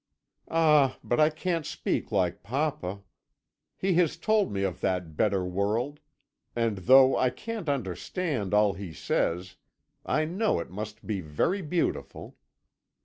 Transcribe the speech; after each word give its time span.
"'Ah, 0.49 0.97
but 1.03 1.19
I 1.19 1.29
can't 1.29 1.63
speak 1.63 2.11
like 2.11 2.41
papa. 2.41 3.03
He 3.77 3.93
has 4.01 4.17
told 4.17 4.51
me 4.51 4.63
of 4.63 4.81
that 4.81 5.15
better 5.15 5.45
world, 5.45 5.99
and 6.55 6.77
though 6.79 7.15
I 7.15 7.29
can't 7.29 7.69
understand 7.69 8.51
all 8.51 8.73
he 8.73 8.93
says, 8.93 9.57
I 10.03 10.25
know 10.25 10.59
it 10.59 10.71
must 10.71 11.05
be 11.05 11.21
very 11.21 11.61
beautiful. 11.61 12.35